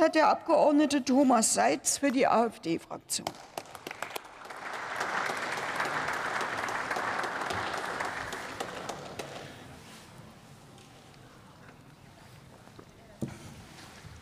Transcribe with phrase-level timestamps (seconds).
[0.00, 3.26] Wort hat der Abgeordnete Thomas Seitz für die AfD-Fraktion.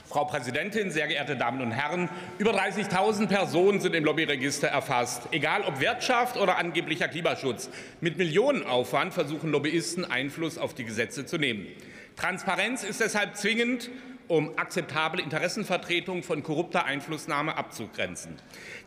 [0.08, 2.08] Frau Präsidentin, sehr geehrte Damen und Herren!
[2.38, 5.28] Über 30.000 Personen sind im Lobbyregister erfasst.
[5.30, 7.70] Egal ob Wirtschaft oder angeblicher Klimaschutz.
[8.00, 11.68] Mit Millionenaufwand versuchen Lobbyisten, Einfluss auf die Gesetze zu nehmen.
[12.16, 13.90] Transparenz ist deshalb zwingend,
[14.28, 18.36] um akzeptable Interessenvertretung von korrupter Einflussnahme abzugrenzen.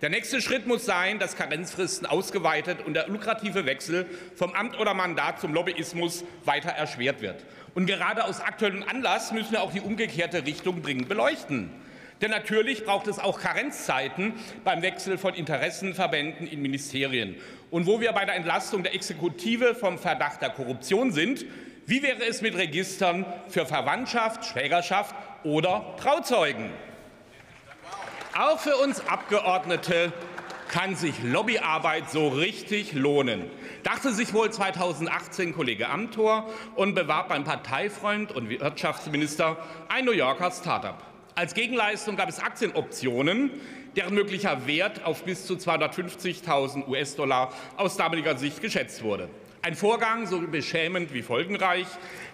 [0.02, 4.94] Der nächste Schritt muss sein, dass Karenzfristen ausgeweitet und der lukrative Wechsel vom Amt oder
[4.94, 7.44] Mandat zum Lobbyismus weiter erschwert wird.
[7.74, 11.72] Und gerade aus aktuellem Anlass müssen wir auch die umgekehrte Richtung dringend beleuchten.
[12.22, 14.34] Denn natürlich braucht es auch Karenzzeiten
[14.64, 17.36] beim Wechsel von Interessenverbänden in Ministerien.
[17.72, 21.46] Und wo wir bei der Entlastung der Exekutive vom Verdacht der Korruption sind,
[21.86, 26.70] wie wäre es mit Registern für Verwandtschaft, Schwägerschaft oder Trauzeugen?
[28.38, 30.14] Auch für uns Abgeordnete
[30.70, 33.50] kann sich Lobbyarbeit so richtig lohnen.
[33.84, 39.58] Dachte sich wohl 2018 Kollege Amthor und bewarb beim Parteifreund und Wirtschaftsminister
[39.90, 41.04] ein New Yorker Start-up.
[41.36, 43.52] Als Gegenleistung gab es Aktienoptionen,
[43.98, 49.28] deren möglicher Wert auf bis zu 250.000 US-Dollar aus damaliger Sicht geschätzt wurde.
[49.64, 51.86] Ein Vorgang so beschämend wie folgenreich.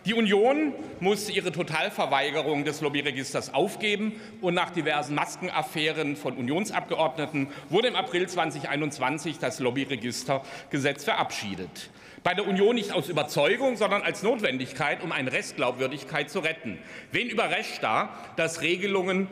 [0.05, 7.89] Die Union musste ihre Totalverweigerung des Lobbyregisters aufgeben und nach diversen Maskenaffären von Unionsabgeordneten wurde
[7.89, 11.89] im April 2021 das Lobbyregistergesetz verabschiedet.
[12.23, 16.79] Bei der Union nicht aus Überzeugung, sondern als Notwendigkeit, um eine Restglaubwürdigkeit zu retten.
[17.11, 19.27] Wen überrascht da, dass Regelungen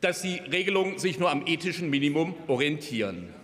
[0.00, 3.34] dass die Regelungen sich nur am ethischen Minimum orientieren.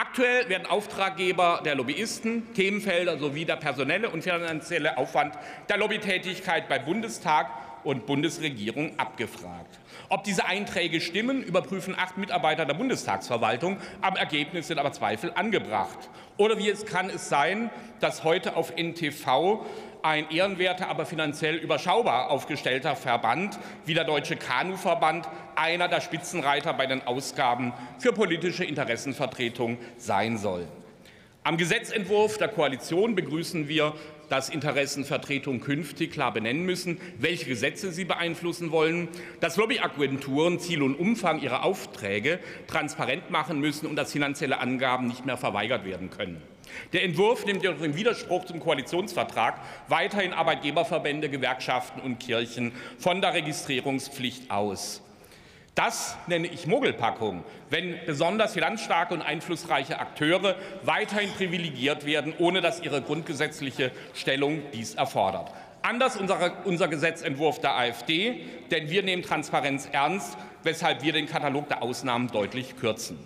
[0.00, 5.34] Aktuell werden Auftraggeber der Lobbyisten, Themenfelder sowie der personelle und finanzielle Aufwand
[5.68, 7.50] der Lobbytätigkeit bei Bundestag
[7.84, 9.78] und Bundesregierung abgefragt.
[10.08, 13.76] Ob diese Einträge stimmen, überprüfen acht Mitarbeiter der Bundestagsverwaltung.
[14.00, 16.08] Am Ergebnis sind aber Zweifel angebracht.
[16.38, 17.68] Oder wie es kann es sein,
[18.00, 19.66] dass heute auf NTV
[20.02, 25.28] ein ehrenwerter, aber finanziell überschaubar aufgestellter Verband wie der Deutsche Kanuverband
[25.60, 30.66] einer der Spitzenreiter bei den Ausgaben für politische Interessenvertretung sein soll.
[31.42, 33.94] Am Gesetzentwurf der Koalition begrüßen wir,
[34.30, 39.08] dass Interessenvertretungen künftig klar benennen müssen, welche Gesetze sie beeinflussen wollen,
[39.40, 45.26] dass Lobbyagenturen Ziel und Umfang ihrer Aufträge transparent machen müssen und dass finanzielle Angaben nicht
[45.26, 46.40] mehr verweigert werden können.
[46.92, 53.34] Der Entwurf nimmt jedoch im Widerspruch zum Koalitionsvertrag weiterhin Arbeitgeberverbände, Gewerkschaften und Kirchen von der
[53.34, 55.02] Registrierungspflicht aus.
[55.74, 62.80] Das nenne ich Mogelpackung, wenn besonders finanzstarke und einflussreiche Akteure weiterhin privilegiert werden, ohne dass
[62.80, 65.52] ihre grundgesetzliche Stellung dies erfordert.
[65.82, 71.68] Anders unser, unser Gesetzentwurf der AfD, denn wir nehmen Transparenz ernst, weshalb wir den Katalog
[71.68, 73.18] der Ausnahmen deutlich kürzen.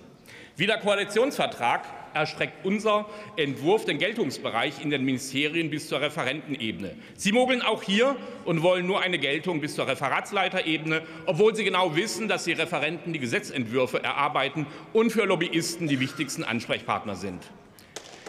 [0.57, 1.83] Wie der Koalitionsvertrag
[2.15, 6.97] erstreckt unser Entwurf den Geltungsbereich in den Ministerien bis zur Referentenebene.
[7.17, 11.97] Sie mogeln auch hier und wollen nur eine Geltung bis zur Referatsleiterebene, obwohl sie genau
[11.97, 17.43] wissen, dass die Referenten die Gesetzentwürfe erarbeiten und für Lobbyisten die wichtigsten Ansprechpartner sind.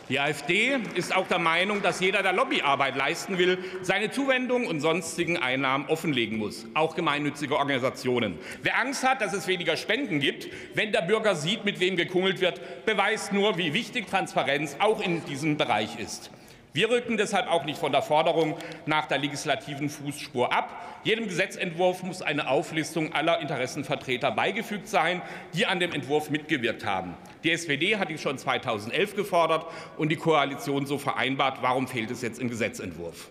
[0.08, 4.80] Die AfD ist auch der Meinung, dass jeder, der Lobbyarbeit leisten will, seine Zuwendungen und
[4.80, 8.38] sonstigen Einnahmen offenlegen muss, auch gemeinnützige Organisationen.
[8.62, 12.40] Wer Angst hat, dass es weniger Spenden gibt, wenn der Bürger sieht, mit wem gekungelt
[12.40, 16.30] wird, beweist nur, wie wichtig Transparenz auch in diesem Bereich ist.
[16.76, 21.00] Wir rücken deshalb auch nicht von der Forderung nach der legislativen Fußspur ab.
[21.06, 25.22] Jedem Gesetzentwurf muss eine Auflistung aller Interessenvertreter beigefügt sein,
[25.54, 27.14] die an dem Entwurf mitgewirkt haben.
[27.46, 31.60] Die SPD hat dies schon 2011 gefordert und die Koalition so vereinbart.
[31.62, 33.30] Warum fehlt es jetzt im Gesetzentwurf?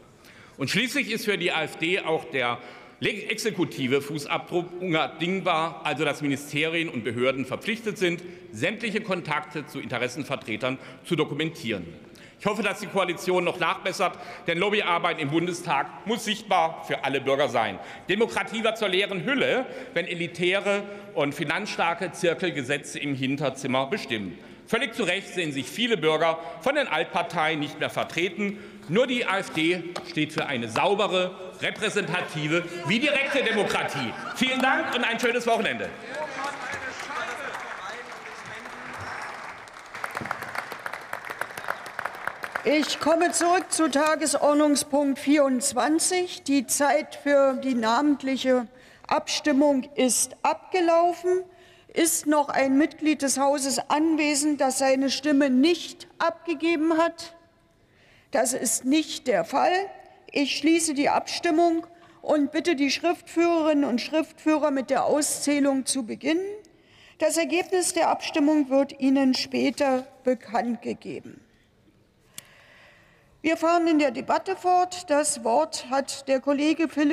[0.56, 2.60] Und schließlich ist für die AfD auch der
[3.02, 8.22] exekutive Fußabdruck unabdingbar, also dass Ministerien und Behörden verpflichtet sind,
[8.52, 11.84] sämtliche Kontakte zu Interessenvertretern zu dokumentieren.
[12.40, 17.20] Ich hoffe, dass die Koalition noch nachbessert, denn Lobbyarbeit im Bundestag muss sichtbar für alle
[17.20, 17.78] Bürger sein.
[18.08, 20.82] Demokratie wird zur leeren Hülle, wenn elitäre
[21.14, 24.38] und finanzstarke Zirkel Gesetze im Hinterzimmer bestimmen.
[24.66, 28.58] Völlig zu Recht sehen sich viele Bürger von den Altparteien nicht mehr vertreten.
[28.88, 34.12] Nur die AfD steht für eine saubere, repräsentative wie direkte Demokratie.
[34.36, 35.88] Vielen Dank und ein schönes Wochenende.
[42.66, 46.44] Ich komme zurück zu Tagesordnungspunkt 24.
[46.44, 48.66] Die Zeit für die namentliche
[49.06, 51.42] Abstimmung ist abgelaufen.
[51.88, 57.36] Ist noch ein Mitglied des Hauses anwesend, das seine Stimme nicht abgegeben hat?
[58.30, 59.74] Das ist nicht der Fall.
[60.32, 61.86] Ich schließe die Abstimmung
[62.22, 66.46] und bitte die Schriftführerinnen und Schriftführer mit der Auszählung zu beginnen.
[67.18, 71.44] Das Ergebnis der Abstimmung wird Ihnen später bekannt gegeben.
[73.44, 75.10] Wir fahren in der Debatte fort.
[75.10, 76.94] Das Wort hat der Kollege Philipp